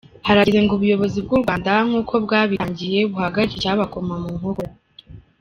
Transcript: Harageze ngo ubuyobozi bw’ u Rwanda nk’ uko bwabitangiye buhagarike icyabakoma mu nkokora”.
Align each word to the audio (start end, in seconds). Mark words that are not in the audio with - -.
Harageze 0.27 0.59
ngo 0.63 0.73
ubuyobozi 0.75 1.19
bw’ 1.25 1.31
u 1.35 1.39
Rwanda 1.41 1.71
nk’ 1.87 1.93
uko 2.01 2.13
bwabitangiye 2.25 2.99
buhagarike 3.11 3.55
icyabakoma 3.57 4.13
mu 4.23 4.29
nkokora”. 4.37 4.73